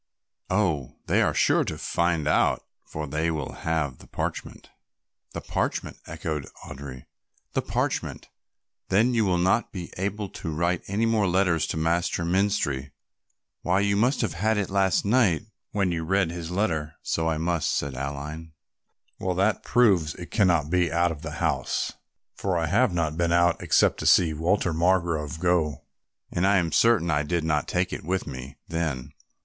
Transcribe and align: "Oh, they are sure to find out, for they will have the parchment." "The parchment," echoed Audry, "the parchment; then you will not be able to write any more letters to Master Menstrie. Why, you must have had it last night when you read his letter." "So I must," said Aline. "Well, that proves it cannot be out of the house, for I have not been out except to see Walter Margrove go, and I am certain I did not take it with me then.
"Oh, 0.49 0.95
they 1.05 1.21
are 1.21 1.35
sure 1.35 1.63
to 1.65 1.77
find 1.77 2.27
out, 2.27 2.65
for 2.85 3.05
they 3.05 3.29
will 3.29 3.51
have 3.69 3.99
the 3.99 4.07
parchment." 4.07 4.71
"The 5.33 5.41
parchment," 5.41 5.97
echoed 6.07 6.47
Audry, 6.65 7.05
"the 7.53 7.61
parchment; 7.61 8.27
then 8.89 9.13
you 9.13 9.25
will 9.25 9.37
not 9.37 9.71
be 9.71 9.93
able 9.97 10.27
to 10.29 10.49
write 10.51 10.81
any 10.87 11.05
more 11.05 11.27
letters 11.27 11.67
to 11.67 11.77
Master 11.77 12.25
Menstrie. 12.25 12.93
Why, 13.61 13.79
you 13.81 13.95
must 13.95 14.21
have 14.21 14.33
had 14.33 14.57
it 14.57 14.71
last 14.71 15.05
night 15.05 15.45
when 15.69 15.91
you 15.91 16.03
read 16.03 16.31
his 16.31 16.49
letter." 16.49 16.95
"So 17.03 17.29
I 17.29 17.37
must," 17.37 17.71
said 17.71 17.93
Aline. 17.93 18.53
"Well, 19.19 19.35
that 19.35 19.61
proves 19.61 20.15
it 20.15 20.31
cannot 20.31 20.71
be 20.71 20.91
out 20.91 21.11
of 21.11 21.21
the 21.21 21.33
house, 21.33 21.93
for 22.33 22.57
I 22.57 22.65
have 22.65 22.91
not 22.91 23.17
been 23.17 23.31
out 23.31 23.61
except 23.61 23.99
to 23.99 24.07
see 24.07 24.33
Walter 24.33 24.73
Margrove 24.73 25.39
go, 25.39 25.83
and 26.31 26.47
I 26.47 26.57
am 26.57 26.71
certain 26.71 27.11
I 27.11 27.21
did 27.21 27.43
not 27.43 27.67
take 27.67 27.93
it 27.93 28.03
with 28.03 28.25
me 28.25 28.57
then. 28.67 29.13